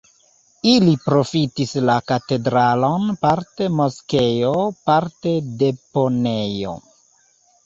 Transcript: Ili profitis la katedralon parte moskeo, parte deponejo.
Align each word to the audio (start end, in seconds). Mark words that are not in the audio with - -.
Ili 0.69 0.93
profitis 1.01 1.73
la 1.89 1.97
katedralon 2.11 3.05
parte 3.27 3.69
moskeo, 3.81 4.55
parte 4.89 5.37
deponejo. 5.63 6.75